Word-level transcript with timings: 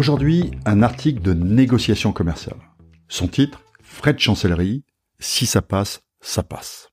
Aujourd'hui, 0.00 0.50
un 0.64 0.82
article 0.82 1.20
de 1.20 1.34
négociation 1.34 2.14
commerciale. 2.14 2.56
Son 3.08 3.28
titre, 3.28 3.62
Frais 3.82 4.14
de 4.14 4.18
chancellerie, 4.18 4.82
si 5.18 5.44
ça 5.44 5.60
passe, 5.60 6.00
ça 6.22 6.42
passe. 6.42 6.88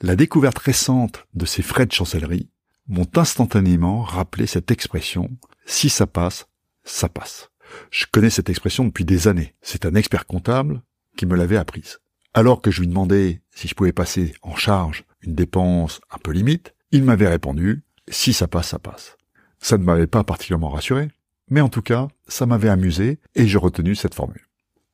La 0.00 0.16
découverte 0.16 0.56
récente 0.56 1.26
de 1.34 1.44
ces 1.44 1.60
frais 1.60 1.84
de 1.84 1.92
chancellerie 1.92 2.48
m'ont 2.88 3.10
instantanément 3.14 4.00
rappelé 4.00 4.46
cette 4.46 4.70
expression, 4.70 5.36
si 5.66 5.90
ça 5.90 6.06
passe, 6.06 6.46
ça 6.82 7.10
passe. 7.10 7.50
Je 7.90 8.06
connais 8.10 8.30
cette 8.30 8.48
expression 8.48 8.86
depuis 8.86 9.04
des 9.04 9.28
années. 9.28 9.54
C'est 9.60 9.84
un 9.84 9.94
expert 9.94 10.24
comptable 10.24 10.80
qui 11.18 11.26
me 11.26 11.36
l'avait 11.36 11.58
apprise. 11.58 11.98
Alors 12.32 12.62
que 12.62 12.70
je 12.70 12.80
lui 12.80 12.88
demandais 12.88 13.42
si 13.54 13.68
je 13.68 13.74
pouvais 13.74 13.92
passer 13.92 14.34
en 14.40 14.56
charge 14.56 15.04
une 15.20 15.34
dépense 15.34 16.00
un 16.10 16.16
peu 16.16 16.30
limite, 16.30 16.74
il 16.90 17.04
m'avait 17.04 17.28
répondu, 17.28 17.84
si 18.08 18.32
ça 18.32 18.48
passe, 18.48 18.68
ça 18.68 18.78
passe. 18.78 19.18
Ça 19.58 19.76
ne 19.76 19.84
m'avait 19.84 20.06
pas 20.06 20.24
particulièrement 20.24 20.70
rassuré, 20.70 21.10
mais 21.50 21.60
en 21.60 21.68
tout 21.68 21.82
cas, 21.82 22.08
ça 22.28 22.46
m'avait 22.46 22.68
amusé 22.68 23.18
et 23.34 23.46
j'ai 23.46 23.58
retenu 23.58 23.94
cette 23.94 24.14
formule. 24.14 24.46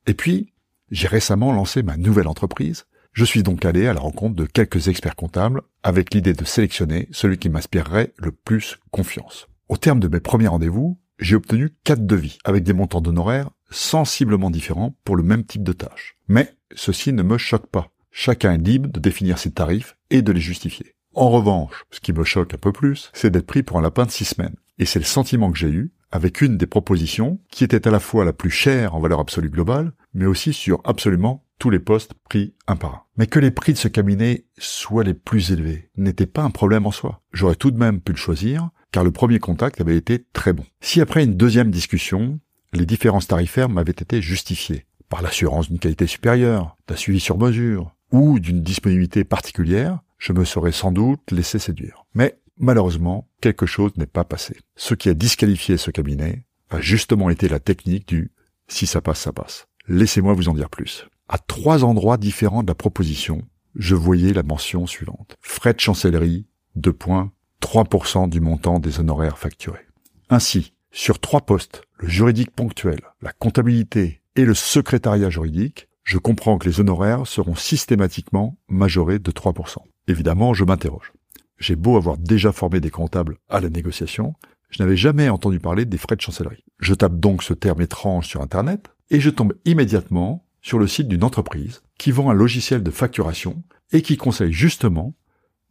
Et 0.07 0.15
puis, 0.15 0.53
j'ai 0.91 1.09
récemment 1.09 1.53
lancé 1.53 1.83
ma 1.83 1.97
nouvelle 1.97 2.29
entreprise. 2.29 2.85
Je 3.13 3.25
suis 3.25 3.43
donc 3.43 3.65
allé 3.65 3.87
à 3.87 3.95
la 3.95 4.01
rencontre 4.01 4.37
de 4.37 4.47
quelques 4.47 4.89
experts 4.89 5.17
comptables 5.17 5.63
avec 5.83 6.13
l'idée 6.15 6.33
de 6.33 6.45
sélectionner 6.45 7.09
celui 7.13 7.39
qui 7.39 7.49
m'inspirerait 7.49 8.13
le 8.17 8.33
plus 8.33 8.79
confiance. 8.91 9.49
Au 9.69 9.77
terme 9.77 10.01
de 10.01 10.09
mes 10.09 10.21
premiers 10.21 10.49
rendez-vous, 10.49 10.99
j'ai 11.19 11.37
obtenu 11.37 11.71
quatre 11.85 12.07
devis 12.07 12.39
avec 12.45 12.65
des 12.65 12.73
montants 12.73 13.01
d'honoraires 13.01 13.51
sensiblement 13.71 14.51
différents 14.51 14.97
pour 15.05 15.17
le 15.17 15.23
même 15.23 15.45
type 15.45 15.63
de 15.63 15.73
tâche. 15.73 16.17
Mais 16.29 16.55
ceci 16.75 17.13
ne 17.13 17.23
me 17.23 17.39
choque 17.39 17.69
pas. 17.69 17.91
Chacun 18.11 18.53
est 18.53 18.59
libre 18.59 18.91
de 18.91 19.01
définir 19.01 19.39
ses 19.39 19.53
tarifs 19.53 19.97
et 20.11 20.21
de 20.21 20.33
les 20.33 20.41
justifier. 20.41 20.95
En 21.15 21.31
revanche, 21.31 21.85
ce 21.91 22.01
qui 22.01 22.13
me 22.13 22.25
choque 22.25 22.55
un 22.55 22.59
peu 22.59 22.73
plus, 22.73 23.11
c'est 23.15 23.31
d'être 23.31 23.47
pris 23.47 23.63
pour 23.63 23.79
un 23.79 23.83
lapin 23.83 24.05
de 24.05 24.11
six 24.11 24.25
semaines. 24.25 24.57
Et 24.79 24.85
c'est 24.85 24.99
le 24.99 25.05
sentiment 25.05 25.51
que 25.51 25.59
j'ai 25.59 25.71
eu 25.71 25.93
avec 26.13 26.43
une 26.43 26.59
des 26.59 26.67
propositions 26.67 27.41
qui 27.51 27.65
était 27.65 27.89
à 27.89 27.91
la 27.91 27.99
fois 28.01 28.25
la 28.25 28.33
plus 28.33 28.51
chère 28.51 28.95
en 28.95 29.01
valeur 29.01 29.21
absolue 29.21 29.51
globale, 29.51 29.93
mais 30.15 30.27
aussi 30.27 30.53
sur 30.53 30.81
absolument 30.85 31.45
tous 31.59 31.71
les 31.71 31.79
postes 31.79 32.13
pris 32.29 32.55
un 32.67 32.77
par 32.77 32.95
un. 32.95 33.03
Mais 33.17 33.27
que 33.27 33.39
les 33.39 33.51
prix 33.51 33.73
de 33.73 33.79
ce 33.79 33.89
cabinet 33.89 34.45
soient 34.59 35.05
les 35.05 35.15
plus 35.15 35.53
élevés 35.53 35.91
n'était 35.97 36.27
pas 36.27 36.43
un 36.43 36.51
problème 36.51 36.87
en 36.87 36.91
soi. 36.91 37.23
J'aurais 37.33 37.55
tout 37.55 37.71
de 37.71 37.79
même 37.79 38.01
pu 38.01 38.13
le 38.13 38.19
choisir, 38.19 38.71
car 38.91 39.05
le 39.05 39.13
premier 39.13 39.39
contact 39.39 39.81
avait 39.81 39.97
été 39.97 40.27
très 40.33 40.53
bon. 40.53 40.65
Si 40.81 41.01
après 41.01 41.25
une 41.25 41.37
deuxième 41.37 41.71
discussion, 41.71 42.39
les 42.73 42.87
différences 42.87 43.29
tarifaires 43.29 43.69
m'avaient 43.69 43.93
été 43.93 44.21
justifiées, 44.21 44.87
par 45.09 45.23
l'assurance 45.23 45.69
d'une 45.69 45.79
qualité 45.79 46.07
supérieure, 46.07 46.77
d'un 46.89 46.97
suivi 46.97 47.21
sur 47.21 47.39
mesure, 47.39 47.95
ou 48.11 48.39
d'une 48.39 48.63
disponibilité 48.63 49.25
particulière, 49.25 50.01
je 50.19 50.33
me 50.33 50.45
serais 50.45 50.73
sans 50.73 50.93
doute 50.93 51.31
laissé 51.31 51.59
séduire. 51.59 52.05
Mais 52.15 52.39
malheureusement, 52.63 53.29
quelque 53.43 53.67
chose 53.67 53.93
n'est 53.99 54.07
pas 54.07 54.25
passé. 54.25 54.57
Ce 54.77 54.95
qui 54.95 55.11
a 55.11 55.15
disqualifié 55.15 55.77
ce 55.77 55.91
cabinet 55.91 56.47
a 56.71 56.81
justement 56.81 57.29
été 57.29 57.49
la 57.49 57.61
technique 57.61 58.09
du 58.09 58.31
si 58.69 58.87
ça 58.87 59.03
passe, 59.03 59.21
ça 59.21 59.33
passe. 59.33 59.67
Laissez-moi 59.89 60.33
vous 60.33 60.49
en 60.49 60.55
dire 60.55 60.71
plus. 60.71 61.07
À 61.29 61.37
trois 61.37 61.85
endroits 61.85 62.17
différents 62.17 62.63
de 62.63 62.69
la 62.69 62.75
proposition, 62.75 63.43
je 63.75 63.95
voyais 63.95 64.33
la 64.33 64.43
mention 64.43 64.87
suivante. 64.87 65.37
Frais 65.41 65.75
de 65.75 65.81
chancellerie, 65.81 66.47
deux 66.77 66.93
points, 66.93 67.33
3% 67.61 68.29
du 68.29 68.41
montant 68.41 68.79
des 68.79 69.01
honoraires 69.01 69.39
facturés. 69.39 69.87
Ainsi, 70.31 70.73
sur 70.91 71.19
trois 71.21 71.43
postes, 71.43 71.83
le 71.99 72.09
juridique 72.09 72.51
ponctuel, 72.51 73.01
la 73.21 73.33
comptabilité 73.33 74.23
et 74.37 74.45
le 74.45 74.55
secrétariat 74.55 75.31
juridique, 75.31 75.89
je 76.05 76.19
comprends 76.19 76.59
que 76.59 76.69
les 76.69 76.81
honoraires 76.81 77.27
seront 77.27 77.55
systématiquement 77.55 78.57
majorés 78.69 79.19
de 79.19 79.31
3%. 79.31 79.79
Évidemment, 80.09 80.55
je 80.55 80.65
m'interroge. 80.65 81.13
J'ai 81.59 81.77
beau 81.77 81.97
avoir 81.97 82.19
déjà 82.19 82.53
formé 82.53 82.81
des 82.81 82.91
comptables 82.91 83.39
à 83.49 83.61
la 83.61 83.71
négociation, 83.71 84.35
je 84.73 84.83
n'avais 84.83 84.97
jamais 84.97 85.29
entendu 85.29 85.61
parler 85.61 85.85
des 85.85 85.99
frais 85.99 86.17
de 86.17 86.21
chancellerie. 86.23 86.65
Je 86.81 86.95
tape 86.95 87.21
donc 87.21 87.43
ce 87.43 87.53
terme 87.53 87.83
étrange 87.83 88.27
sur 88.27 88.41
Internet 88.41 88.91
et 89.11 89.21
je 89.21 89.31
tombe 89.31 89.55
immédiatement 89.67 90.47
sur 90.63 90.79
le 90.79 90.87
site 90.87 91.09
d'une 91.09 91.25
entreprise 91.25 91.83
qui 91.99 92.11
vend 92.11 92.31
un 92.31 92.35
logiciel 92.35 92.83
de 92.83 92.91
facturation 92.91 93.63
et 93.93 94.01
qui 94.01 94.17
conseille 94.17 94.53
justement 94.53 95.15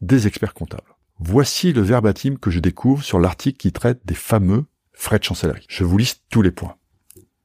des 0.01 0.27
experts 0.27 0.53
comptables. 0.53 0.95
Voici 1.17 1.73
le 1.73 1.81
verbatim 1.81 2.37
que 2.37 2.51
je 2.51 2.59
découvre 2.59 3.03
sur 3.03 3.19
l'article 3.19 3.57
qui 3.57 3.71
traite 3.71 4.01
des 4.05 4.15
fameux 4.15 4.65
frais 4.93 5.19
de 5.19 5.23
chancellerie. 5.23 5.65
Je 5.67 5.83
vous 5.83 5.97
liste 5.97 6.23
tous 6.29 6.41
les 6.43 6.51
points. 6.51 6.75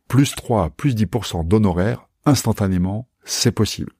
Plus 0.09 0.35
3, 0.35 0.71
plus 0.71 0.95
10% 0.95 1.47
d'honoraires, 1.47 2.09
instantanément, 2.27 3.09
c'est 3.25 3.53
possible. 3.53 3.93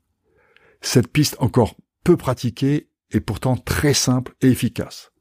Cette 0.83 1.09
piste 1.09 1.37
encore 1.41 1.75
peu 2.05 2.17
pratiquée 2.17 2.89
pourtant 3.21 3.57
très 3.57 3.95
simple 3.95 4.35
et 4.41 4.49
efficace. 4.49 5.13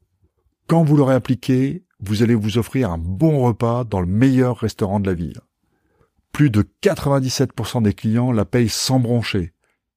Quand 0.66 0.84
vous 0.84 0.96
l'aurez 0.96 1.14
appliquée, 1.14 1.84
vous 2.00 2.22
allez 2.22 2.34
vous 2.34 2.58
offrir 2.58 2.90
un 2.90 2.98
bon 2.98 3.40
repas 3.40 3.84
dans 3.84 4.00
le 4.00 4.06
meilleur 4.06 4.58
restaurant 4.58 5.00
de 5.00 5.08
la 5.08 5.14
ville. 5.14 5.40
Plus 6.32 6.50
de 6.50 6.68
97% 6.82 7.82
des 7.82 7.94
clients 7.94 8.32
la 8.32 8.44
payent 8.44 8.68
sans 8.68 9.00
broncher. 9.00 9.54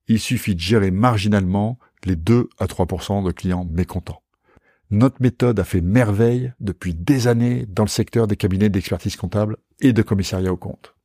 Il 0.07 0.19
suffit 0.19 0.55
de 0.55 0.59
gérer 0.59 0.91
marginalement 0.91 1.77
les 2.05 2.15
2 2.15 2.49
à 2.57 2.65
3% 2.65 3.25
de 3.25 3.31
clients 3.31 3.65
mécontents. 3.65 4.21
Notre 4.91 5.21
méthode 5.21 5.59
a 5.59 5.63
fait 5.63 5.81
merveille 5.81 6.53
depuis 6.59 6.95
des 6.95 7.27
années 7.27 7.65
dans 7.67 7.83
le 7.83 7.89
secteur 7.89 8.25
des 8.25 8.38
cabinets 8.38 8.69
d'expertise 8.69 9.15
comptable 9.15 9.57
et 9.81 9.93
de 9.93 10.01
commissariat 10.01 10.51
au 10.51 10.57
compte. 10.57 10.95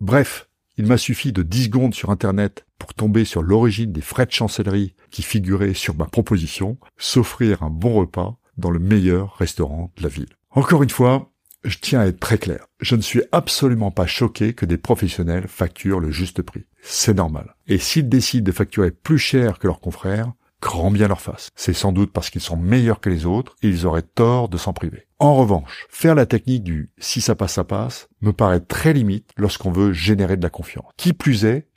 Bref, 0.00 0.47
il 0.78 0.86
m'a 0.86 0.96
suffi 0.96 1.32
de 1.32 1.42
10 1.42 1.64
secondes 1.64 1.94
sur 1.94 2.10
Internet 2.10 2.64
pour 2.78 2.94
tomber 2.94 3.24
sur 3.24 3.42
l'origine 3.42 3.92
des 3.92 4.00
frais 4.00 4.26
de 4.26 4.30
chancellerie 4.30 4.94
qui 5.10 5.22
figuraient 5.22 5.74
sur 5.74 5.96
ma 5.96 6.06
proposition, 6.06 6.78
s'offrir 6.96 7.64
un 7.64 7.70
bon 7.70 7.94
repas 7.94 8.38
dans 8.56 8.70
le 8.70 8.78
meilleur 8.78 9.34
restaurant 9.36 9.92
de 9.96 10.02
la 10.04 10.08
ville. 10.08 10.28
Encore 10.50 10.84
une 10.84 10.90
fois, 10.90 11.32
je 11.64 11.78
tiens 11.80 12.00
à 12.00 12.06
être 12.06 12.20
très 12.20 12.38
clair. 12.38 12.66
Je 12.80 12.94
ne 12.94 13.02
suis 13.02 13.22
absolument 13.32 13.90
pas 13.90 14.06
choqué 14.06 14.54
que 14.54 14.66
des 14.66 14.78
professionnels 14.78 15.48
facturent 15.48 16.00
le 16.00 16.12
juste 16.12 16.42
prix. 16.42 16.64
C'est 16.80 17.14
normal. 17.14 17.56
Et 17.66 17.78
s'ils 17.78 18.08
décident 18.08 18.44
de 18.44 18.52
facturer 18.52 18.92
plus 18.92 19.18
cher 19.18 19.58
que 19.58 19.66
leurs 19.66 19.80
confrères, 19.80 20.32
grand 20.60 20.90
bien 20.90 21.08
leur 21.08 21.20
face. 21.20 21.50
C'est 21.54 21.72
sans 21.72 21.92
doute 21.92 22.12
parce 22.12 22.30
qu'ils 22.30 22.40
sont 22.40 22.56
meilleurs 22.56 23.00
que 23.00 23.10
les 23.10 23.26
autres 23.26 23.56
et 23.62 23.68
ils 23.68 23.86
auraient 23.86 24.02
tort 24.02 24.48
de 24.48 24.56
s'en 24.56 24.72
priver. 24.72 25.06
En 25.18 25.34
revanche, 25.34 25.86
faire 25.88 26.14
la 26.14 26.26
technique 26.26 26.64
du 26.64 26.90
si 26.98 27.20
ça 27.20 27.34
passe, 27.34 27.54
ça 27.54 27.64
passe 27.64 28.08
me 28.20 28.32
paraît 28.32 28.60
très 28.60 28.92
limite 28.92 29.30
lorsqu'on 29.36 29.72
veut 29.72 29.92
générer 29.92 30.36
de 30.36 30.42
la 30.42 30.50
confiance. 30.50 30.92
Qui 30.96 31.12
plus 31.12 31.44
est, 31.44 31.68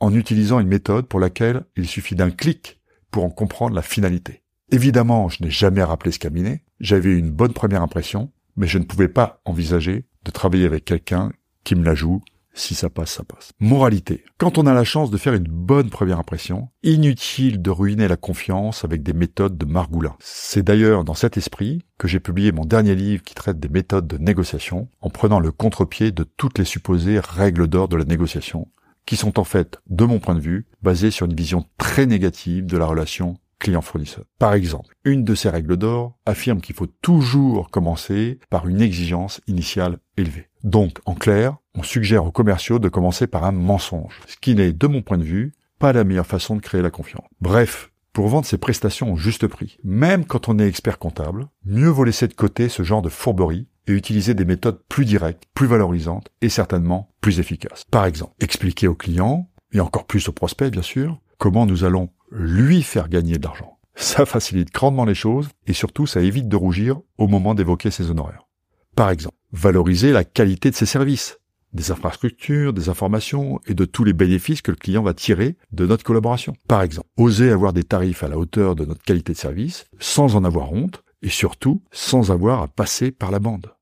en 0.00 0.14
utilisant 0.14 0.60
une 0.60 0.68
méthode 0.68 1.06
pour 1.06 1.20
laquelle 1.20 1.64
il 1.76 1.86
suffit 1.86 2.14
d'un 2.14 2.30
clic 2.30 2.80
pour 3.10 3.24
en 3.24 3.30
comprendre 3.30 3.74
la 3.74 3.82
finalité. 3.82 4.42
Évidemment, 4.72 5.28
je 5.28 5.42
n'ai 5.42 5.50
jamais 5.50 5.82
rappelé 5.82 6.12
ce 6.12 6.18
cabinet, 6.18 6.64
j'avais 6.78 7.12
une 7.12 7.30
bonne 7.30 7.52
première 7.52 7.82
impression, 7.82 8.32
mais 8.56 8.66
je 8.66 8.78
ne 8.78 8.84
pouvais 8.84 9.08
pas 9.08 9.40
envisager 9.44 10.06
de 10.24 10.30
travailler 10.30 10.64
avec 10.64 10.84
quelqu'un 10.84 11.32
qui 11.64 11.74
me 11.74 11.84
la 11.84 11.94
joue 11.94 12.22
si 12.52 12.74
ça 12.74 12.90
passe, 12.90 13.12
ça 13.12 13.24
passe. 13.24 13.52
Moralité. 13.60 14.24
Quand 14.38 14.58
on 14.58 14.66
a 14.66 14.74
la 14.74 14.84
chance 14.84 15.10
de 15.10 15.16
faire 15.16 15.34
une 15.34 15.48
bonne 15.48 15.90
première 15.90 16.18
impression, 16.18 16.68
inutile 16.82 17.62
de 17.62 17.70
ruiner 17.70 18.08
la 18.08 18.16
confiance 18.16 18.84
avec 18.84 19.02
des 19.02 19.12
méthodes 19.12 19.56
de 19.56 19.64
margoulin. 19.64 20.16
C'est 20.18 20.62
d'ailleurs 20.62 21.04
dans 21.04 21.14
cet 21.14 21.36
esprit 21.36 21.84
que 21.98 22.08
j'ai 22.08 22.20
publié 22.20 22.52
mon 22.52 22.64
dernier 22.64 22.94
livre 22.94 23.22
qui 23.22 23.34
traite 23.34 23.60
des 23.60 23.68
méthodes 23.68 24.06
de 24.06 24.18
négociation, 24.18 24.88
en 25.00 25.10
prenant 25.10 25.40
le 25.40 25.52
contre-pied 25.52 26.10
de 26.10 26.24
toutes 26.24 26.58
les 26.58 26.64
supposées 26.64 27.20
règles 27.20 27.68
d'or 27.68 27.88
de 27.88 27.96
la 27.96 28.04
négociation, 28.04 28.68
qui 29.06 29.16
sont 29.16 29.38
en 29.38 29.44
fait, 29.44 29.80
de 29.88 30.04
mon 30.04 30.18
point 30.18 30.34
de 30.34 30.40
vue, 30.40 30.66
basées 30.82 31.10
sur 31.10 31.26
une 31.26 31.34
vision 31.34 31.66
très 31.78 32.06
négative 32.06 32.66
de 32.66 32.76
la 32.76 32.86
relation 32.86 33.36
client-fournisseur. 33.60 34.24
Par 34.38 34.54
exemple, 34.54 34.96
une 35.04 35.22
de 35.22 35.34
ces 35.34 35.50
règles 35.50 35.76
d'or 35.76 36.16
affirme 36.26 36.60
qu'il 36.60 36.74
faut 36.74 36.86
toujours 36.86 37.70
commencer 37.70 38.40
par 38.48 38.66
une 38.66 38.80
exigence 38.80 39.40
initiale 39.46 39.98
élevée. 40.16 40.48
Donc, 40.64 40.98
en 41.04 41.14
clair, 41.14 41.56
on 41.76 41.82
suggère 41.82 42.24
aux 42.24 42.32
commerciaux 42.32 42.78
de 42.78 42.88
commencer 42.88 43.26
par 43.26 43.44
un 43.44 43.52
mensonge, 43.52 44.20
ce 44.26 44.36
qui 44.36 44.54
n'est, 44.54 44.72
de 44.72 44.86
mon 44.86 45.02
point 45.02 45.18
de 45.18 45.24
vue, 45.24 45.52
pas 45.78 45.92
la 45.92 46.04
meilleure 46.04 46.26
façon 46.26 46.56
de 46.56 46.60
créer 46.60 46.82
la 46.82 46.90
confiance. 46.90 47.26
Bref, 47.40 47.90
pour 48.12 48.28
vendre 48.28 48.46
ses 48.46 48.58
prestations 48.58 49.12
au 49.12 49.16
juste 49.16 49.46
prix, 49.46 49.78
même 49.84 50.24
quand 50.24 50.48
on 50.48 50.58
est 50.58 50.66
expert 50.66 50.98
comptable, 50.98 51.46
mieux 51.64 51.88
vaut 51.88 52.04
laisser 52.04 52.28
de 52.28 52.34
côté 52.34 52.68
ce 52.68 52.82
genre 52.82 53.02
de 53.02 53.08
fourberie 53.08 53.68
et 53.86 53.92
utiliser 53.92 54.34
des 54.34 54.44
méthodes 54.44 54.80
plus 54.88 55.04
directes, 55.04 55.44
plus 55.54 55.66
valorisantes 55.66 56.28
et 56.42 56.48
certainement 56.48 57.10
plus 57.20 57.40
efficaces. 57.40 57.84
Par 57.90 58.04
exemple, 58.04 58.34
expliquer 58.40 58.88
au 58.88 58.94
client, 58.94 59.48
et 59.72 59.80
encore 59.80 60.06
plus 60.06 60.28
au 60.28 60.32
prospect 60.32 60.70
bien 60.70 60.82
sûr, 60.82 61.20
comment 61.38 61.66
nous 61.66 61.84
allons 61.84 62.10
lui 62.30 62.82
faire 62.82 63.08
gagner 63.08 63.38
de 63.38 63.44
l'argent. 63.44 63.78
Ça 63.94 64.26
facilite 64.26 64.72
grandement 64.72 65.04
les 65.04 65.14
choses 65.14 65.48
et 65.66 65.72
surtout 65.72 66.06
ça 66.06 66.20
évite 66.20 66.48
de 66.48 66.56
rougir 66.56 67.00
au 67.18 67.26
moment 67.26 67.54
d'évoquer 67.54 67.90
ses 67.90 68.10
honoraires. 68.10 68.48
Par 68.96 69.10
exemple, 69.10 69.36
valoriser 69.52 70.12
la 70.12 70.24
qualité 70.24 70.70
de 70.70 70.76
ses 70.76 70.86
services. 70.86 71.38
Des 71.72 71.90
infrastructures, 71.90 72.72
des 72.72 72.88
informations 72.88 73.60
et 73.66 73.74
de 73.74 73.84
tous 73.84 74.04
les 74.04 74.12
bénéfices 74.12 74.62
que 74.62 74.70
le 74.70 74.76
client 74.76 75.02
va 75.02 75.14
tirer 75.14 75.56
de 75.72 75.86
notre 75.86 76.04
collaboration. 76.04 76.54
Par 76.68 76.82
exemple, 76.82 77.08
oser 77.16 77.50
avoir 77.50 77.72
des 77.72 77.84
tarifs 77.84 78.22
à 78.22 78.28
la 78.28 78.38
hauteur 78.38 78.74
de 78.74 78.84
notre 78.84 79.02
qualité 79.02 79.32
de 79.32 79.38
service 79.38 79.86
sans 79.98 80.36
en 80.36 80.44
avoir 80.44 80.72
honte 80.72 81.02
et 81.22 81.28
surtout 81.28 81.82
sans 81.92 82.30
avoir 82.30 82.62
à 82.62 82.68
passer 82.68 83.10
par 83.10 83.30
la 83.30 83.38
bande. 83.38 83.74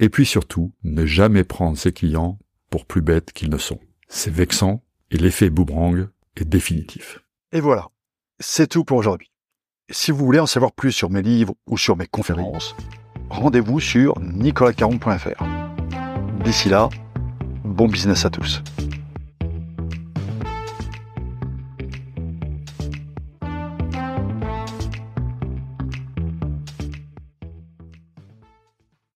Et 0.00 0.08
puis 0.08 0.26
surtout, 0.26 0.72
ne 0.82 1.06
jamais 1.06 1.44
prendre 1.44 1.78
ses 1.78 1.92
clients 1.92 2.38
pour 2.70 2.86
plus 2.86 3.02
bêtes 3.02 3.32
qu'ils 3.32 3.50
ne 3.50 3.58
sont. 3.58 3.78
C'est 4.08 4.32
vexant 4.32 4.82
et 5.10 5.16
l'effet 5.16 5.50
boomerang 5.50 6.08
est 6.36 6.44
définitif. 6.44 7.20
Et 7.52 7.60
voilà, 7.60 7.88
c'est 8.40 8.66
tout 8.66 8.84
pour 8.84 8.96
aujourd'hui. 8.96 9.30
Si 9.90 10.10
vous 10.10 10.24
voulez 10.24 10.40
en 10.40 10.46
savoir 10.46 10.72
plus 10.72 10.92
sur 10.92 11.10
mes 11.10 11.22
livres 11.22 11.54
ou 11.66 11.76
sur 11.76 11.96
mes 11.96 12.06
conférences, 12.06 12.74
rendez-vous 13.28 13.78
sur 13.78 14.18
nicolascaron.fr. 14.20 15.44
D'ici 16.44 16.68
là, 16.68 16.88
bon 17.64 17.88
business 17.88 18.24
à 18.24 18.30
tous. 18.30 18.62